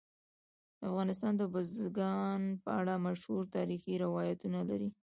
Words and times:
افغانستان 0.89 1.33
د 1.37 1.43
بزګان 1.53 2.41
په 2.63 2.69
اړه 2.79 2.93
مشهور 3.07 3.43
تاریخی 3.55 3.93
روایتونه 4.05 4.59
لري. 4.69 4.89